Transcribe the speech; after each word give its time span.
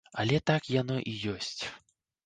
Але 0.21 0.39
так 0.51 0.71
яно 0.77 0.97
і 1.13 1.17
ёсць. 1.37 1.55